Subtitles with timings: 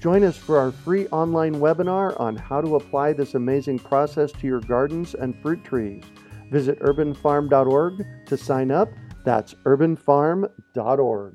[0.00, 4.46] Join us for our free online webinar on how to apply this amazing process to
[4.46, 6.04] your gardens and fruit trees.
[6.52, 8.90] Visit urbanfarm.org to sign up.
[9.24, 11.34] That's urbanfarm.org.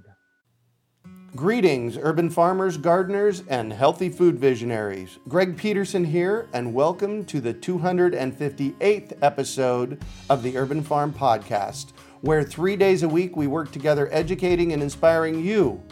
[1.36, 5.20] Greetings, urban farmers, gardeners, and healthy food visionaries.
[5.28, 12.44] Greg Peterson here, and welcome to the 258th episode of the Urban Farm Podcast, where
[12.44, 15.84] three days a week we work together educating and inspiring you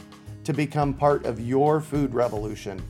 [0.43, 2.81] to become part of your food revolution.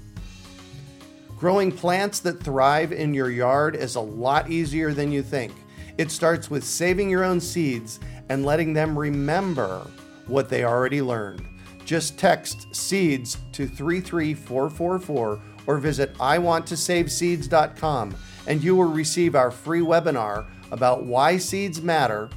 [1.38, 5.54] Growing plants that thrive in your yard is a lot easier than you think.
[5.98, 9.88] It starts with saving your own seeds and letting them remember
[10.28, 11.46] what they already learned.
[11.84, 18.16] Just text seeds to 33444 or visit iwanttosaveseeds.com
[18.48, 22.30] and you will receive our free webinar about why seeds matter,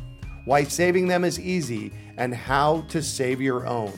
[0.44, 3.92] why saving them is easy, and how to save your own.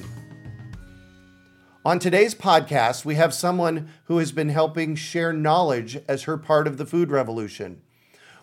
[1.87, 6.67] On today's podcast, we have someone who has been helping share knowledge as her part
[6.67, 7.81] of the food revolution.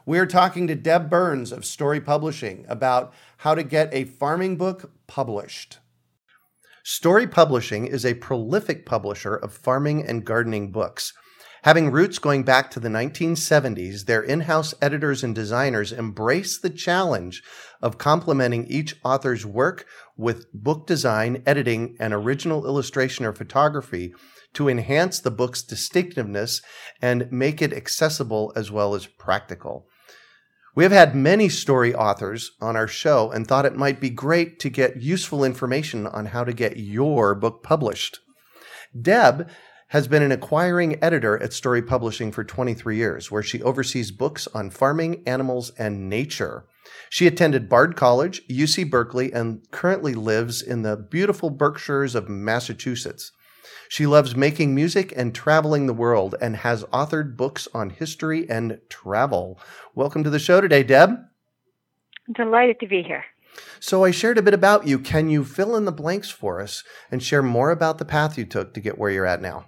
[0.06, 4.56] We are talking to Deb Burns of Storey Publishing about how to get a farming
[4.56, 5.80] book published.
[6.84, 11.12] Storey Publishing is a prolific publisher of farming and gardening books.
[11.64, 16.70] Having roots going back to the 1970s, their in house editors and designers embrace the
[16.70, 17.42] challenge
[17.82, 19.86] of complementing each author's work
[20.18, 24.14] with book design, editing, and original illustration or photography
[24.52, 26.62] to enhance the book's distinctiveness
[27.02, 29.88] and make it accessible as well as practical.
[30.76, 34.60] We have had many Storey authors on our show and thought it might be great
[34.60, 38.20] to get useful information on how to get your book published.
[39.00, 39.50] Deb
[39.94, 44.48] has been an acquiring editor at Storey Publishing for 23 years, where she oversees books
[44.48, 46.66] on farming, animals, and nature.
[47.12, 53.32] She attended Bard College, UC Berkeley, and currently lives in the beautiful Berkshires of Massachusetts.
[53.88, 58.80] She loves making music and traveling the world and has authored books on history and
[58.90, 59.60] travel.
[59.94, 61.12] Welcome to the show today, Deb.
[61.12, 63.26] I'm delighted to be here.
[63.80, 64.98] So, I shared a bit about you.
[64.98, 68.46] Can you fill in the blanks for us and share more about the path you
[68.46, 69.68] took to get where you're at now?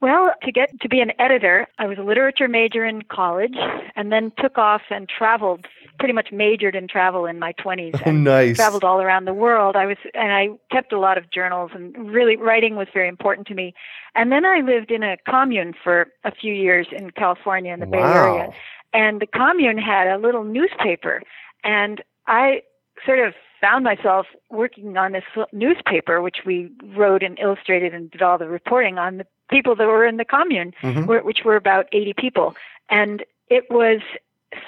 [0.00, 3.54] Well, to get to be an editor, I was a literature major in college
[3.94, 5.66] and then took off and traveled,
[5.98, 8.02] pretty much majored in travel in my 20s.
[8.06, 8.56] Oh, nice.
[8.56, 9.74] Traveled all around the world.
[9.74, 13.46] I was and I kept a lot of journals and really writing was very important
[13.48, 13.72] to me.
[14.14, 17.86] And then I lived in a commune for a few years in California in the
[17.86, 17.92] wow.
[17.92, 18.52] Bay Area.
[18.92, 21.22] And the commune had a little newspaper
[21.64, 22.62] and I
[23.04, 28.20] sort of found myself working on this newspaper, which we wrote and illustrated and did
[28.20, 31.04] all the reporting on the people that were in the commune, mm-hmm.
[31.24, 32.54] which were about 80 people.
[32.88, 34.00] And it was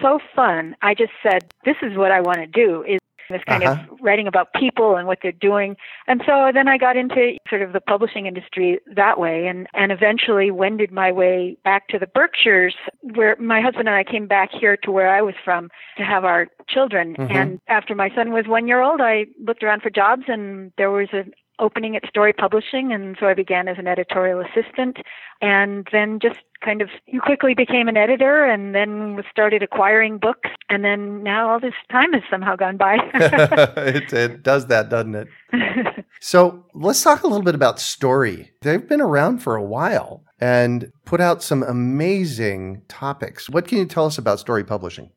[0.00, 0.77] so fun.
[0.83, 3.00] I just said, this is what I want to do is
[3.31, 3.93] this kind uh-huh.
[3.93, 5.77] of writing about people and what they're doing.
[6.06, 9.93] And so then I got into sort of the publishing industry that way and, and
[9.93, 14.50] eventually wended my way back to the Berkshires where my husband and I came back
[14.50, 17.15] here to where I was from to have our children.
[17.17, 17.37] Mm-hmm.
[17.37, 20.91] And after my son was one year old, I looked around for jobs and there
[20.91, 24.99] was an opening at Storey Publishing, and so I began as an editorial assistant,
[25.41, 30.51] and then just kind of you quickly became an editor, and then started acquiring books,
[30.69, 32.97] and then now all this time has somehow gone by.
[33.15, 35.29] it, it does that, doesn't it?
[36.21, 38.53] so let's talk a little bit about Storey.
[38.63, 43.49] They've been around for a while and put out some amazing topics.
[43.51, 45.11] What can you tell us about Storey Publishing?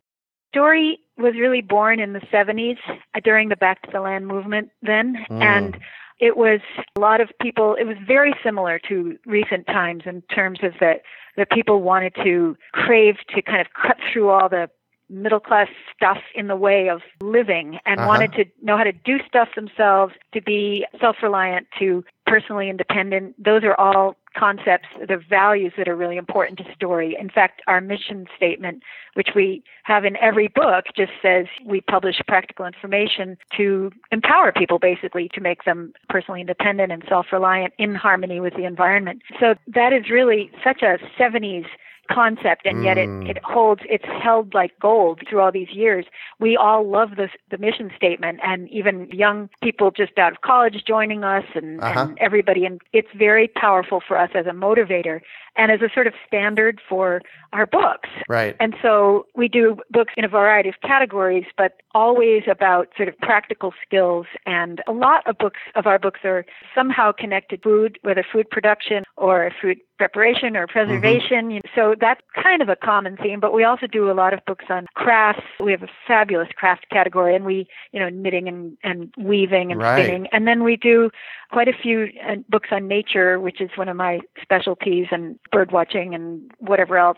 [0.53, 2.78] Storey was really born in the 70s
[3.24, 5.41] during the Back to the Land movement then, mm.
[5.41, 5.78] and
[6.21, 6.61] it was
[6.95, 11.01] a lot of people it was very similar to recent times in terms of that
[11.35, 14.69] that people wanted to crave to kind of cut through all the
[15.12, 18.08] middle class stuff in the way of living and uh-huh.
[18.08, 23.36] wanted to know how to do stuff themselves to be self reliant to personally independent
[23.44, 27.18] those are all concepts, the values that are really important to Storey.
[27.19, 32.16] In fact, our mission statement, which we have in every book, just says we publish
[32.28, 37.96] practical information to empower people basically to make them personally independent and self reliant in
[37.96, 39.22] harmony with the environment.
[39.40, 41.66] So that is really such a 70s
[42.13, 43.30] concept and yet Mm.
[43.30, 46.06] it, it holds it's held like gold through all these years
[46.40, 50.84] we all love this the mission statement and even young people just out of college
[50.86, 52.02] joining us and, Uh-huh.
[52.02, 55.22] and everybody and it's very powerful for us as a motivator
[55.56, 57.21] and as a sort of standard for
[57.53, 58.56] our books Right.
[58.59, 63.18] and so we do books in a variety of categories, but always about sort of
[63.19, 64.25] practical skills.
[64.45, 68.50] And a lot of books of our books are somehow connected to food, whether food
[68.50, 71.59] production or food preparation or preservation.
[71.75, 74.65] So that's kind of a common theme, but we also do a lot of books
[74.69, 75.44] on crafts.
[75.59, 79.80] We have a fabulous craft category and we, you know, knitting and, and weaving and
[79.81, 80.06] Right.
[80.06, 80.27] spinning.
[80.31, 81.12] And then we do
[81.51, 85.71] quite a few uh, books on nature, which is one of my specialties and bird
[85.71, 87.17] watching and whatever else.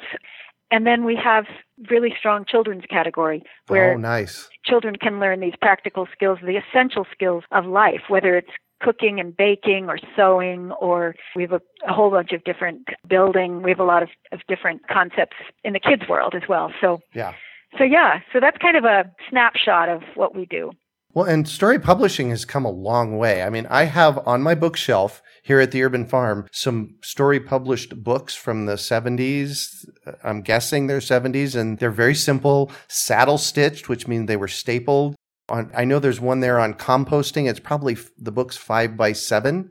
[0.71, 1.45] And then we have
[1.89, 4.49] really strong children's category where oh, nice.
[4.65, 8.49] children can learn these practical skills, the essential skills of life, whether it's
[8.81, 13.61] cooking and baking or sewing or we have a, a whole bunch of different building.
[13.61, 16.71] We have a lot of, of different concepts in the kids world as well.
[16.81, 17.33] So Yeah.
[17.77, 20.71] so yeah, so that's kind of a snapshot of what we do.
[21.15, 23.43] Well, and Storey Publishing has come a long way.
[23.43, 28.03] I mean, I have on my bookshelf here at the Urban Farm some story published
[28.03, 29.85] books from the 70s.
[30.23, 35.15] I'm guessing they're 70s, and they're very simple, saddle stitched, which means they were stapled.
[35.49, 37.47] On, I know there's one there on composting.
[37.47, 39.69] It's probably the book's five by seven,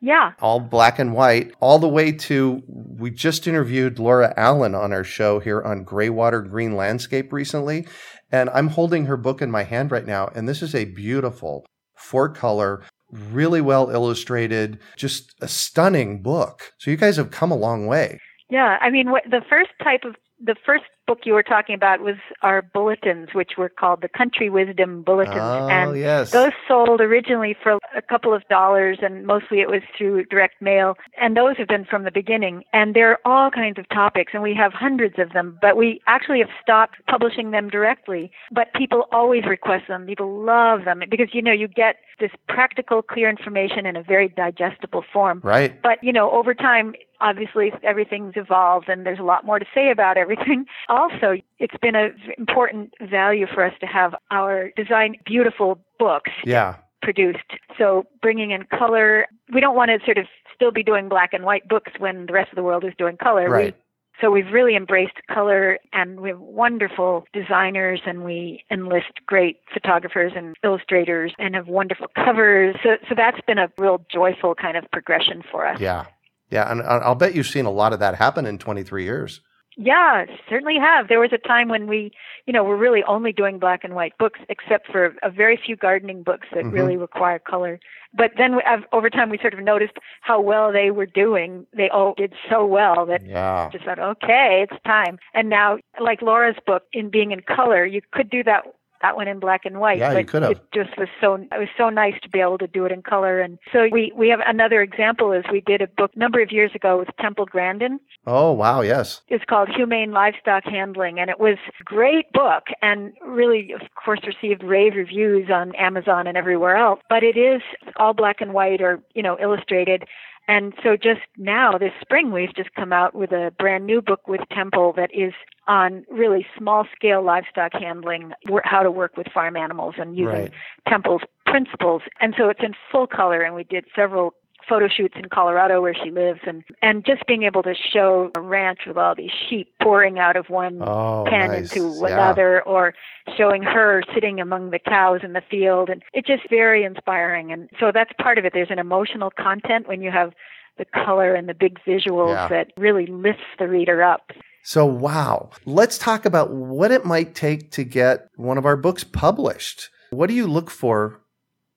[0.00, 0.32] Yeah.
[0.40, 5.04] all black and white, all the way to we just interviewed Laura Allen on our
[5.04, 7.86] show here on Greywater Green Landscape recently.
[8.32, 10.28] And I'm holding her book in my hand right now.
[10.34, 11.66] And this is a beautiful
[11.96, 12.82] four color,
[13.12, 16.72] really well illustrated, just a stunning book.
[16.78, 18.18] So you guys have come a long way.
[18.48, 21.98] Yeah, I mean, what, the first type of the first book you were talking about
[22.02, 26.30] was our bulletins, which were called the Country Wisdom Bulletins, Oh, and yes.
[26.30, 30.96] those sold originally for a couple of dollars, and mostly it was through direct mail.
[31.20, 34.54] And those have been from the beginning, and they're all kinds of topics, and we
[34.54, 35.58] have hundreds of them.
[35.60, 38.30] But we actually have stopped publishing them directly.
[38.52, 40.06] But people always request them.
[40.06, 44.28] People love them because you know you get this practical, clear information in a very
[44.28, 45.40] digestible form.
[45.42, 45.80] right.
[45.82, 49.90] But, you know, over time, obviously everything's evolved and there's a lot more to say
[49.90, 50.66] about everything.
[51.00, 56.74] Also, it's been an important value for us to have our design beautiful books Yeah.
[57.00, 57.50] produced.
[57.78, 61.42] So bringing in color, we don't want to sort of still be doing black and
[61.44, 63.48] white books when the rest of the world is doing color.
[63.50, 63.72] We-
[64.20, 70.32] so we've really embraced color and we have wonderful designers and we enlist great photographers
[70.36, 72.76] and illustrators and have wonderful covers.
[72.82, 75.80] So, so that's been a real joyful kind of progression for us.
[75.80, 76.04] Yeah.
[76.50, 76.70] Yeah.
[76.70, 79.40] And I'll bet you've seen a lot of that happen in 23 years.
[79.82, 81.08] Yeah, certainly have.
[81.08, 82.12] There was a time when we,
[82.44, 85.74] you know, were really only doing black and white books, except for a very few
[85.74, 86.72] gardening books that Mhm.
[86.72, 87.80] really require color.
[88.12, 91.66] But then we, av- over time, we sort of noticed how well they were doing.
[91.72, 93.70] They all did so well that Yeah.
[93.72, 95.18] just thought, okay, it's time.
[95.32, 98.66] And now, like Laura's book, in being in color, you could do that
[99.02, 99.98] that one in black and white.
[99.98, 100.52] Yeah, you could have.
[100.52, 103.02] It just was so it was so nice to be able to do it in
[103.02, 103.40] color.
[103.40, 106.52] And so we we have another example is we did a book a number of
[106.52, 108.00] years ago with Temple Grandin.
[108.26, 108.82] Oh, wow.
[108.82, 109.22] Yes.
[109.28, 114.20] It's called Humane Livestock Handling, and it was a great book and really, of course,
[114.26, 117.00] received rave reviews on Amazon and everywhere else.
[117.08, 117.62] But it is
[117.96, 120.04] all black and white or, you know, illustrated.
[120.50, 124.26] And so just now, this spring, we've just come out with a brand new book
[124.26, 125.32] with Temple that is
[125.68, 128.32] on really small scale livestock handling,
[128.64, 130.52] how to work with farm animals and using Right.
[130.88, 132.02] Temple's principles.
[132.20, 134.34] And so it's in full color, and we did several
[134.68, 138.40] photo shoots in Colorado where she lives and and just being able to show a
[138.40, 141.72] ranch with all these sheep pouring out of one Oh, pen nice.
[141.74, 142.14] into Yeah.
[142.14, 142.94] another or
[143.36, 147.68] showing her sitting among the cows in the field and it's just very inspiring and
[147.78, 150.32] so that's part of it there's an emotional content when you have
[150.78, 152.48] the color and the big visuals Yeah.
[152.48, 154.30] that really lifts the reader up
[154.62, 155.48] So, wow.
[155.64, 159.88] Let's talk about what it might take to get one of our books published.
[160.10, 161.22] What do you look for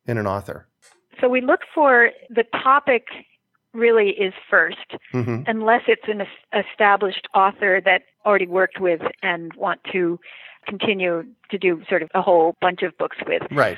[0.06, 0.68] in an author?
[1.24, 3.06] So we look for the topic
[3.74, 4.78] really is first
[5.12, 6.22] hmm unless it's an
[6.54, 10.20] established author that already worked with and want to
[10.68, 13.42] continue to do sort of a whole bunch of books with.
[13.52, 13.78] Right.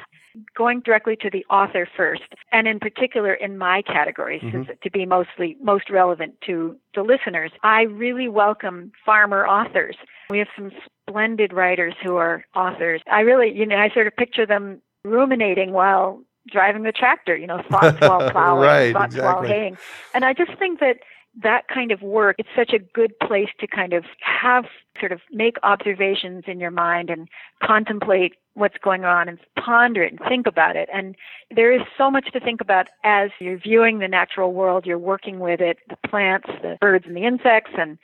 [0.56, 4.68] Going directly to the author first, and in particular in my categories Mhm.
[4.68, 9.96] to, to be mostly most relevant to the listeners, I really welcome farmer authors.
[10.30, 10.72] We have some
[11.08, 13.02] splendid writers who are authors.
[13.10, 17.48] I really, you know, I sort of picture them ruminating while driving the tractor, you
[17.48, 19.78] know, thoughts while plowing, Right, thoughts while haying.
[20.14, 20.98] And I just think that
[21.44, 24.66] that kind of work, it's such a good place to kind of have
[25.00, 27.28] sort of make observations in your mind and
[27.62, 30.88] contemplate what's going on and ponder it and think about it.
[30.94, 31.16] And
[31.54, 35.40] there is so much to think about as you're viewing the natural world, you're working
[35.40, 37.98] with it, the plants, the birds and the insects and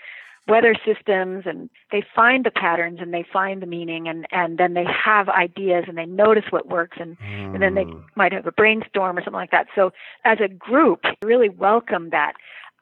[0.48, 4.74] weather systems and they find the patterns and they find the meaning and, and then
[4.74, 7.54] they have ideas and they notice what works and, mm.
[7.54, 8.00] and then they hmm.
[8.16, 9.68] might have a brainstorm or something like that.
[9.76, 9.92] So
[10.26, 12.34] as a group, really welcome that.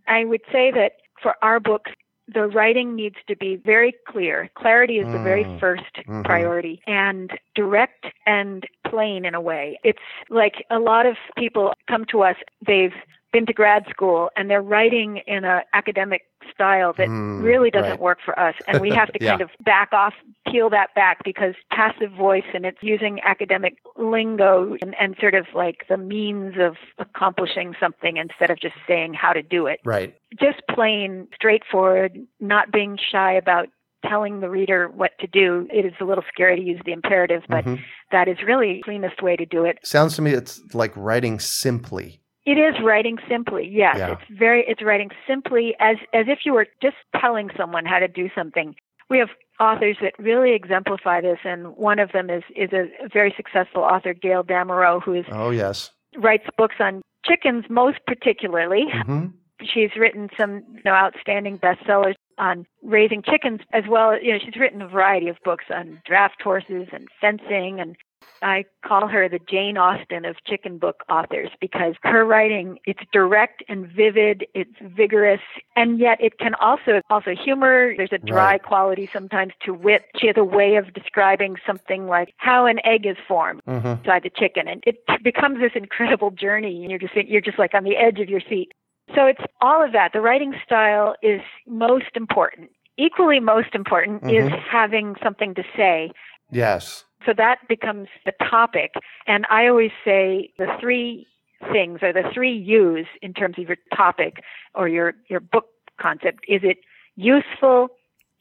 [0.07, 1.91] I would say that for our books,
[2.33, 4.49] the writing needs to be very clear.
[4.55, 6.05] Clarity is the very 1st mm.
[6.05, 6.21] mm-hmm.
[6.23, 9.79] priority and direct and plain in a way.
[9.83, 9.99] It's
[10.29, 12.35] like a lot of people come to us,
[12.65, 12.93] they've
[13.31, 17.91] been to grad school and they're writing in an academic style that mm, really doesn't
[17.91, 17.99] right.
[17.99, 18.55] work for us.
[18.67, 19.31] And we have to yeah.
[19.31, 20.13] kind of back off,
[20.47, 25.45] peel that back because passive voice and it's using academic lingo and, and sort of
[25.53, 29.79] like the means of accomplishing something instead of just saying how to do it.
[29.85, 30.15] Right.
[30.39, 33.67] Just plain straightforward, not being shy about
[34.07, 35.67] telling the reader what to do.
[35.71, 37.81] It is a little scary to use the imperative, but mm-hmm.
[38.11, 39.79] that is really the cleanest way to do it.
[39.83, 42.18] Sounds to me it's like writing simply.
[42.45, 43.69] It is writing simply.
[43.71, 44.13] Yes, yeah.
[44.13, 48.07] it's very it's writing simply as as if you were just telling someone how to
[48.07, 48.75] do something.
[49.09, 49.29] We have
[49.59, 54.13] authors that really exemplify this, and one of them is is a very successful author,
[54.13, 58.85] Gail Damerow, who is oh yes writes books on chickens most particularly.
[58.93, 59.27] Mm-hmm.
[59.61, 64.21] She's written some you know, outstanding bestsellers on raising chickens as well.
[64.21, 67.95] You know, she's written a variety of books on draft horses and fencing and
[68.41, 73.63] I call her the Jane Austen of chicken book authors because her writing it's direct
[73.67, 75.41] and vivid, it's vigorous,
[75.75, 77.93] and yet it can also also humor.
[77.95, 78.63] There's a dry right.
[78.63, 80.05] quality sometimes to wit.
[80.17, 83.87] She has a way of describing something like how an egg is formed mm-hmm.
[83.87, 86.81] inside the chicken, and it becomes this incredible journey.
[86.81, 88.71] And you're just you're just like on the edge of your seat.
[89.15, 90.13] So it's all of that.
[90.13, 92.69] The writing style is most important.
[92.97, 94.47] Equally most important mm-hmm.
[94.47, 96.11] is having something to say.
[96.51, 98.93] Yes so that becomes the topic.
[99.27, 101.27] And I always say the three
[101.71, 104.41] things or the three U's in terms of your topic
[104.73, 105.65] or your, your book
[105.99, 106.45] concept.
[106.47, 106.77] Is it
[107.15, 107.89] useful?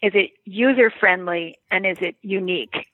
[0.03, 1.59] Is it user friendly?
[1.71, 2.87] And is it unique?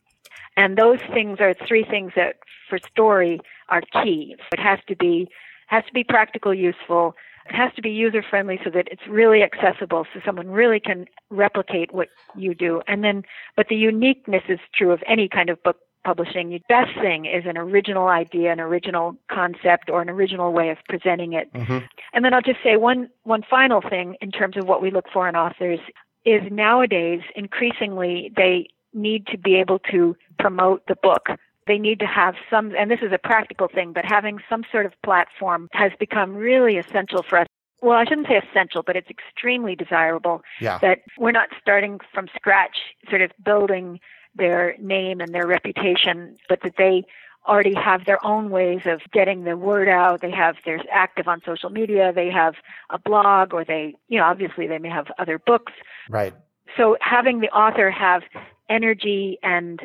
[0.57, 2.37] And those things are three things that
[2.69, 4.37] for Storey are key.
[4.53, 5.29] It has to be
[5.67, 9.43] has to be practical, useful, it has to be user friendly so that it's really
[9.43, 12.83] accessible so someone really can replicate what you do.
[12.87, 13.25] And then,
[13.57, 16.51] but the uniqueness is true of any kind of book publishing.
[16.51, 20.79] The best thing is an original idea, an original concept, or an original way of
[20.89, 21.53] presenting it.
[21.53, 21.79] Mm-hmm.
[22.13, 25.07] And then I'll just say one, one final thing in terms of what we look
[25.13, 25.81] for in authors
[26.25, 31.29] is nowadays increasingly they need to be able to promote the book
[31.66, 34.87] they need to have some, and this is a practical thing, but having some sort
[34.87, 37.47] of platform has become really essential for us.
[37.83, 40.78] Well, I shouldn't say essential, but it's extremely desirable yeah.
[40.78, 42.78] that we're not starting from scratch,
[43.11, 44.00] sort of building
[44.35, 47.04] their name and their reputation, but that they
[47.47, 50.23] already have their own ways of getting the word out.
[50.23, 52.12] They have, they're active on social media.
[52.12, 52.54] They have
[52.90, 55.73] a blog or they, you know, obviously they may have other books.
[56.09, 56.33] Right.
[56.76, 58.23] So having the author have
[58.71, 59.80] energy and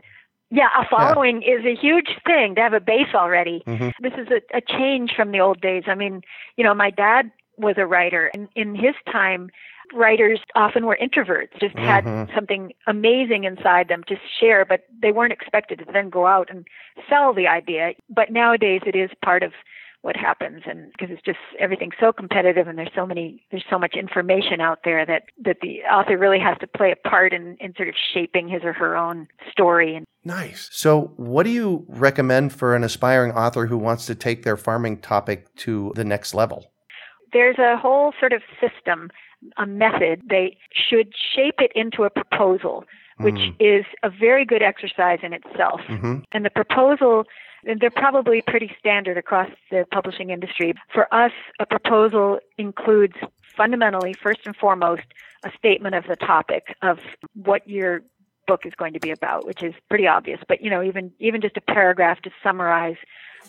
[0.52, 1.56] yeah, a following yeah.
[1.56, 3.64] is a huge thing to have a base already.
[3.68, 3.90] Mm-hmm.
[4.02, 5.84] This is a, a change from the old days.
[5.88, 6.22] I mean,
[6.58, 9.52] you know, my dad was a writer, and in his time,
[9.94, 12.34] writers often were introverts, just had mm-hmm.
[12.34, 16.66] something amazing inside them to share, but they weren't expected to then go out and
[17.10, 17.94] sell the idea.
[18.10, 19.52] But nowadays, it is part of
[20.02, 23.78] what happens and because it's just everything's so competitive and there's so many there's so
[23.78, 27.58] much information out there that that the author really has to play a part in
[27.60, 31.86] in sort of shaping his or her own story and nice so what do you
[31.90, 36.34] recommend for an aspiring author who wants to take their farming topic to the next
[36.34, 36.72] level
[37.34, 39.10] there's a whole sort of system
[39.58, 42.86] a method they should shape it into a proposal
[43.20, 43.54] which mm.
[43.60, 46.20] is a very good exercise in itself mm-hmm.
[46.32, 47.26] and the proposal
[47.64, 50.74] they're probably pretty standard across the publishing industry.
[50.94, 53.16] For us, a proposal includes
[53.56, 55.04] fundamentally, first and foremost,
[55.44, 57.00] a statement of the topic of
[57.34, 58.02] what your
[58.48, 60.40] book is going to be about, which is pretty obvious.
[60.48, 62.98] But you know, even even just a paragraph to summarize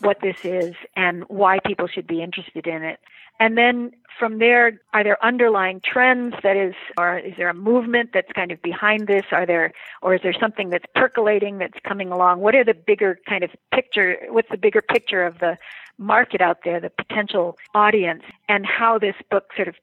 [0.01, 3.01] what this is and why people should be interested in it.
[3.41, 8.11] And then from there, are there underlying trends that is, or is there a movement
[8.13, 9.25] that's kind of behind this?
[9.33, 12.41] Are there, or is there something that's percolating that's coming along?
[12.41, 15.57] What are the bigger kind of picture, what's the bigger picture of the
[15.97, 19.75] market out there, the potential audience, and how this book sort of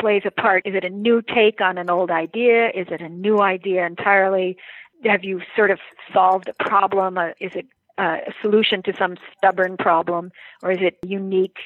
[0.00, 0.64] plays a part?
[0.64, 2.68] Is it a new take on an old idea?
[2.68, 4.56] Is it a new idea entirely?
[5.04, 5.80] Have you sort of
[6.12, 7.18] solved a problem?
[7.18, 7.66] Uh, is it
[8.00, 11.58] uh, a solution to some stubborn problem, or is it unique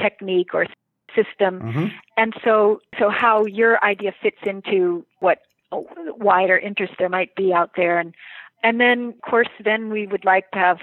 [0.00, 0.66] technique or
[1.14, 1.60] system.
[1.60, 1.86] Mm-hmm.
[2.16, 5.38] And so, so how your idea fits into what
[5.72, 7.98] wider interest there might be out there.
[7.98, 8.14] And,
[8.62, 10.78] and then, of course, then we would like to have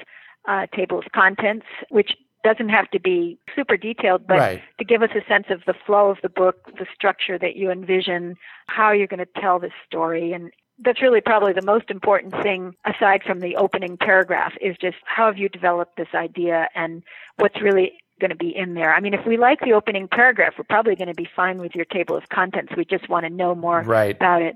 [0.48, 2.12] uh, table of contents, which
[2.44, 4.62] doesn't have to be super detailed, but right.
[4.80, 7.70] to give us a sense of the flow of the book, the structure that you
[7.70, 8.36] envision,
[8.68, 10.32] how you're going to tell this story.
[10.32, 14.98] And that's really probably the most important thing aside from the opening paragraph is just
[15.06, 17.04] how have you developed this idea and
[17.38, 18.94] what's really going to be in there.
[18.94, 21.76] I mean, if we like the opening paragraph, we're probably going to be fine with
[21.76, 22.74] your table of contents.
[22.76, 24.16] We just want to know more right.
[24.16, 24.56] about it.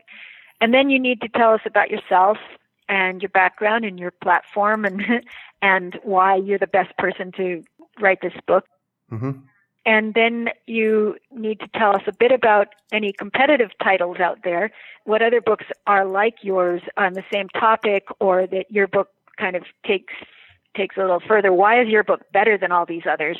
[0.59, 2.37] And then you need to tell us about yourself
[2.89, 5.03] and your background and your platform and
[5.61, 7.63] and why you're the best person to
[7.99, 8.65] write this book.
[9.11, 9.31] Mm-hmm.
[9.85, 14.71] And then you need to tell us a bit about any competitive titles out there,
[15.05, 19.55] what other books are like yours on the same topic, or that your book kind
[19.55, 20.13] of takes
[20.75, 21.51] takes a little further.
[21.51, 23.37] Why is your book better than all these others?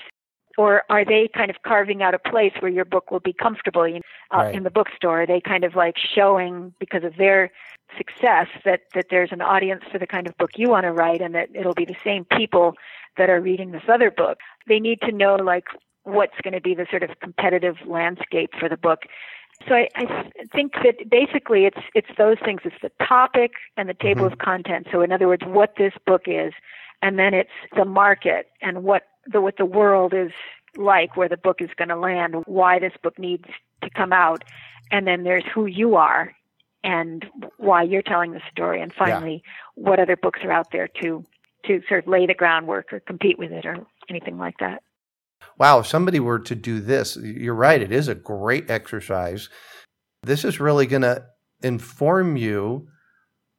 [0.58, 3.84] Or are they kind of carving out a place where your book will be comfortable
[3.84, 4.02] know,
[4.34, 4.56] uh, Right.
[4.56, 5.22] in the bookstore?
[5.22, 7.52] Are they kind of like showing because of their
[7.98, 11.22] success that that there's an audience for the kind of book you want to write,
[11.22, 12.76] and that it'll be the same people
[13.18, 14.40] that are reading this other book?
[14.68, 15.68] They need to know like
[16.04, 19.04] what's going to be the sort of competitive landscape for the book.
[19.68, 20.06] So I, I
[20.54, 22.62] think that basically it's it's those things.
[22.66, 24.32] It's the topic and the table Mhm.
[24.34, 24.90] of contents.
[24.92, 26.54] So in other words, what this book is,
[27.02, 30.32] and then it's the market and what the what the world is
[30.76, 33.46] like, where the book is going to land, why this book needs
[33.84, 34.44] to come out,
[34.90, 36.34] and then there's who you are
[36.84, 37.26] and
[37.58, 39.44] why you're telling the story, and finally
[39.76, 41.24] what other books are out there to
[41.66, 44.82] to sort of lay the groundwork or compete with it or anything like that.
[45.62, 49.48] Wow, if somebody were to do this, you're right, it is a great exercise.
[50.24, 51.24] This is really going to
[51.62, 52.88] inform you.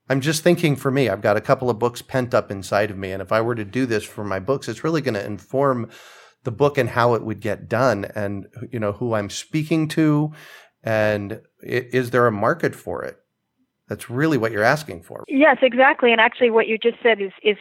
[0.08, 2.98] I'm just thinking for me, I've got a couple of books pent up inside of
[2.98, 3.12] me.
[3.12, 5.90] And if I were to do this for my books, it's really going to inform
[6.42, 10.32] the book and how it would get done and, you know, who I'm speaking to.
[10.82, 13.16] And is there a market for it?
[13.88, 15.22] That's really what you're asking for.
[15.28, 16.10] Yes, exactly.
[16.10, 17.58] And actually, what you just said is is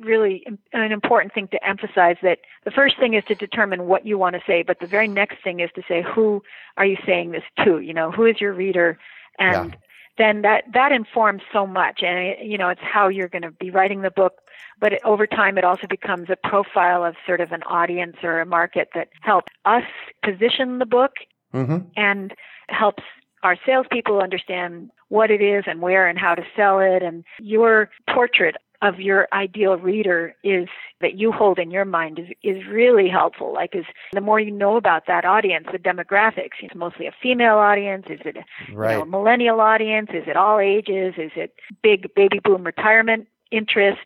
[0.00, 2.16] really an important thing to emphasize.
[2.22, 5.08] That the first thing is to determine what you want to say, but the very
[5.08, 6.42] next thing is to say who
[6.76, 7.78] are you saying this to?
[7.80, 8.98] You know, who is your reader,
[9.38, 9.76] and
[10.18, 12.02] then that that informs so much.
[12.02, 14.34] And it, you know, it's how you're going to be writing the book.
[14.80, 18.40] But it, over time, it also becomes a profile of sort of an audience or
[18.40, 19.84] a market that helps us
[20.22, 21.12] position the book
[21.54, 21.78] Mm-hmm.
[21.96, 22.32] and
[22.68, 23.02] helps
[23.42, 27.02] our salespeople understand what it is and where and how to sell it.
[27.02, 30.66] And your portrait of your ideal reader is
[31.02, 33.52] that you hold in your mind is, is really helpful.
[33.52, 37.56] Like, is the more you know about that audience, the demographics, it's mostly a female
[37.56, 38.06] audience.
[38.08, 38.96] Is it a you Right.
[38.96, 40.08] know, millennial audience?
[40.14, 41.14] Is it all ages?
[41.18, 43.98] Is it big baby boom retirement interest?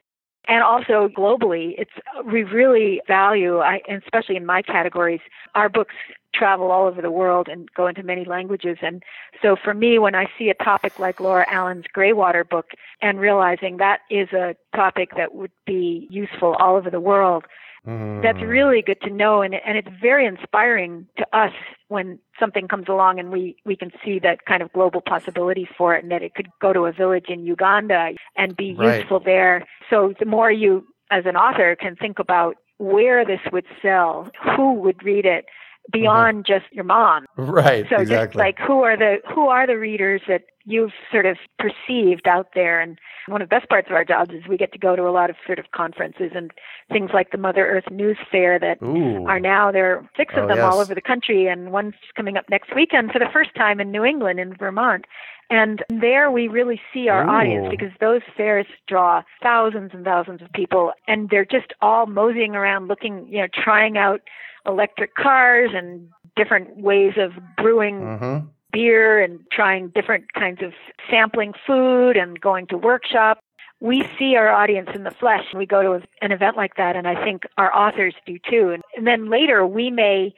[0.46, 1.90] And also globally, it's
[2.24, 5.20] we really value, I, especially in my categories,
[5.54, 5.94] our books
[6.34, 8.78] travel all over the world and go into many languages.
[8.82, 9.02] And
[9.40, 13.78] so for me, when I see a topic like Laura Allen's Greywater book and realizing
[13.78, 17.44] that is a topic that would be useful all over the world,
[17.84, 18.48] that's Mhm.
[18.48, 19.42] really good to know.
[19.42, 21.52] And, and it's very inspiring to us
[21.88, 25.94] when something comes along and we, we can see that kind of global possibility for
[25.94, 28.98] it and that it could go to a village in Uganda and be Right.
[28.98, 29.66] useful there.
[29.90, 34.72] So the more you, as an author, can think about where this would sell, who
[34.74, 35.44] would read it,
[35.92, 37.26] beyond just your mom.
[37.36, 37.86] Right.
[37.90, 42.26] So just like who are the who are the readers that you've sort of perceived
[42.26, 44.78] out there and one of the best parts of our jobs is we get to
[44.78, 46.50] go to a lot of sort of conferences and
[46.90, 49.26] things like the Mother Earth News Fair that Ooh.
[49.26, 52.36] are now there are six of Oh, them all over the country and one's coming
[52.36, 55.04] up next weekend for the first time in New England in Vermont.
[55.50, 57.30] And there we really see our Ooh.
[57.30, 62.54] audience because those fairs draw thousands and thousands of people and they're just all moseying
[62.56, 64.22] around looking, you know, trying out
[64.66, 68.48] electric cars and different ways of brewing Mhm.
[68.74, 70.72] Beer and trying different kinds of
[71.10, 73.40] sampling food and going to workshops.
[73.80, 75.44] We see our audience in the flesh.
[75.54, 78.70] We go to an event like that, and I think our authors do too.
[78.70, 80.34] And, and then later, we may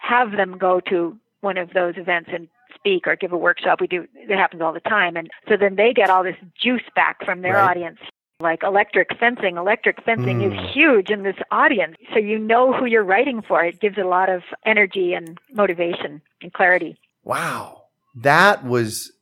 [0.00, 3.80] have them go to one of those events and speak or give a workshop.
[3.80, 6.82] We do it happens all the time, and so then they get all this juice
[6.94, 7.70] back from their Right.
[7.70, 7.98] audience.
[8.40, 9.56] Like electric fencing.
[9.56, 10.52] Electric fencing Mm.
[10.52, 11.96] is huge in this audience.
[12.12, 13.64] So you know who you're writing for.
[13.64, 16.96] It gives a lot of energy and motivation and clarity.
[17.28, 17.82] Wow.
[18.16, 19.12] That was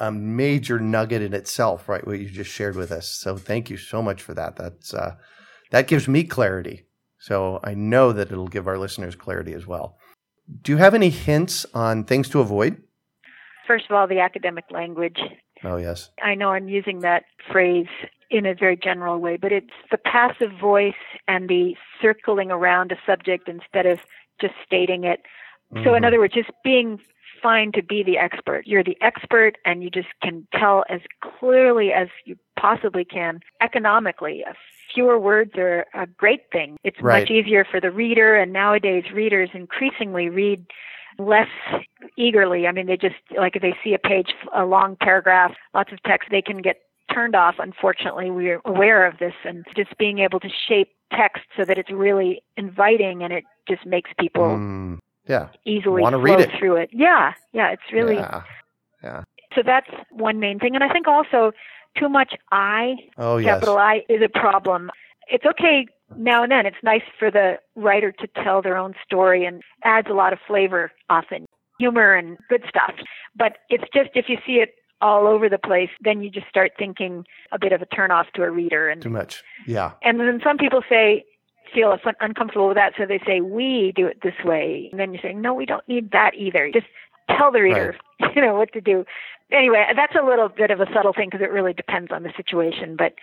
[0.00, 2.04] a major nugget in itself, right?
[2.06, 3.08] What you just shared with us.
[3.08, 4.56] So thank you so much for that.
[4.56, 5.14] That's uh,
[5.70, 6.86] that gives me clarity.
[7.18, 9.96] So I know that it'll give our listeners clarity as well.
[10.62, 12.82] Do you have any hints on things to avoid?
[13.66, 15.18] First of all, the academic language.
[15.64, 16.10] Oh yes.
[16.22, 17.86] I know I'm using that phrase
[18.28, 20.94] in a very general way, but it's the passive voice
[21.28, 24.00] and the circling around a subject instead of
[24.40, 25.20] just stating it.
[25.84, 26.06] So, in Mhm.
[26.06, 27.00] other words, just being
[27.42, 28.66] fine to be the expert.
[28.66, 31.00] You're the expert, and you just can tell as
[31.38, 34.54] clearly as you possibly can, economically, a
[34.94, 36.76] fewer words are a great thing.
[36.84, 37.22] It's Right.
[37.22, 40.64] much easier for the reader, and nowadays readers increasingly read
[41.18, 41.48] less
[42.16, 42.66] eagerly.
[42.66, 46.02] I mean, they just, like if they see a page, a long paragraph, lots of
[46.02, 46.76] text, they can get
[47.12, 47.56] turned off.
[47.58, 51.90] Unfortunately, we're aware of this, and just being able to shape text so that it's
[51.90, 55.48] really inviting and it just makes people Mm, yeah.
[55.64, 56.50] easily Wanna flow read it.
[56.58, 56.90] through it.
[56.92, 59.22] Yeah, yeah, it's really Yeah.
[59.54, 60.74] so that's one main thing.
[60.74, 61.52] And I think also
[61.98, 63.54] too much I, Oh yes.
[63.54, 64.90] capital I, is a problem.
[65.28, 65.86] It's okay
[66.16, 66.66] now and then.
[66.66, 70.38] It's nice for the writer to tell their own story and adds a lot of
[70.46, 71.46] flavor often,
[71.78, 72.92] humor and good stuff.
[73.34, 76.72] But it's just if you see it all over the place, then you just start
[76.78, 78.88] thinking a bit of a turnoff to a reader.
[78.88, 79.42] And Too much.
[79.66, 79.92] Yeah.
[80.02, 81.24] and then some people say
[81.72, 84.88] feel uncomfortable with that, so they say we do it this way.
[84.90, 86.70] And then you say no, we don't need that either.
[86.72, 86.86] Just
[87.36, 87.96] tell the reader,
[88.34, 89.04] you know, what to do.
[89.52, 92.32] Anyway, that's a little bit of a subtle thing because it really depends on the
[92.36, 92.96] situation.
[92.96, 93.14] But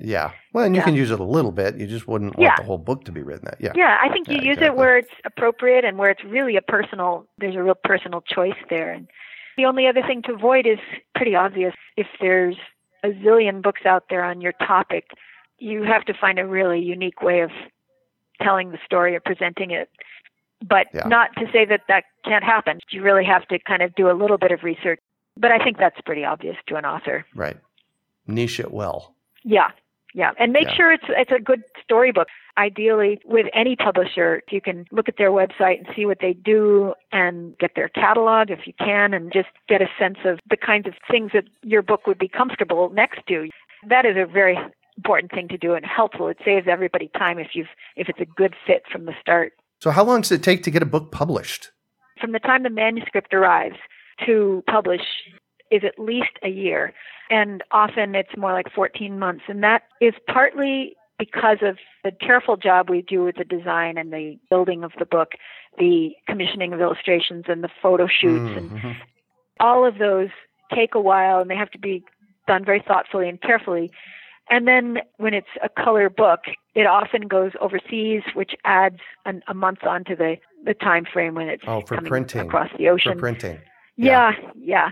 [0.00, 0.30] Yeah.
[0.52, 0.84] Well, and you Yeah.
[0.86, 1.76] can use it a little bit.
[1.76, 2.48] You just wouldn't Yeah.
[2.48, 3.58] want the whole book to be written that.
[3.60, 3.72] Yeah.
[3.74, 4.66] yeah, I think you Yeah, use exactly.
[4.68, 7.26] it where it's appropriate and where it's really a personal.
[7.38, 8.90] There's a real personal choice there.
[8.92, 9.06] And
[9.56, 10.78] the only other thing to avoid is
[11.14, 11.74] pretty obvious.
[11.96, 12.56] If there's
[13.04, 15.10] a zillion books out there on your topic,
[15.58, 17.50] you have to find a really unique way of
[18.42, 19.90] telling the story or presenting it.
[20.66, 21.06] But Yeah.
[21.06, 22.80] not to say that that can't happen.
[22.90, 25.00] You really have to kind of do a little bit of research.
[25.36, 27.26] But I think that's pretty obvious to an author.
[27.34, 27.58] Right.
[28.26, 29.14] Niche it well.
[29.44, 29.70] Yeah,
[30.14, 30.74] yeah, and make Yeah.
[30.74, 32.28] sure it's it's a good Storey book.
[32.58, 36.94] Ideally, with any publisher, you can look at their website and see what they do,
[37.12, 40.86] and get their catalog if you can, and just get a sense of the kinds
[40.88, 43.50] of things that your book would be comfortable next to.
[43.86, 44.58] That is a very
[44.96, 46.28] important thing to do and helpful.
[46.28, 49.52] It saves everybody time if you've if it's a good fit from the start.
[49.80, 51.70] So how long does it take to get a book published?
[52.20, 53.76] From the time the manuscript arrives
[54.24, 55.02] to publish
[55.70, 56.94] is at least a year,
[57.28, 62.56] and often it's more like 14 months, and that is partly because of the careful
[62.56, 65.32] job we do with the design and the building of the book,
[65.78, 68.96] the commissioning of illustrations and the photo shoots and Mhm.
[69.60, 70.28] all of those
[70.74, 72.04] take a while and they have to be
[72.46, 73.90] done very thoughtfully and carefully.
[74.48, 76.40] And then when it's a color book,
[76.74, 81.48] it often goes overseas, which adds an, a month onto the, the time frame when
[81.48, 82.42] it's Oh, for printing.
[82.42, 83.14] across the ocean.
[83.14, 83.58] For printing.
[83.96, 84.90] Yeah, yeah.